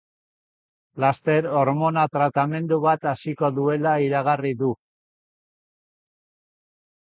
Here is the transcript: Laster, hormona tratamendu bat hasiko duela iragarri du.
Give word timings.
Laster, 1.01 1.47
hormona 1.59 2.05
tratamendu 2.17 2.79
bat 2.85 3.05
hasiko 3.11 3.51
duela 3.59 3.93
iragarri 4.07 4.55
du. 4.63 4.71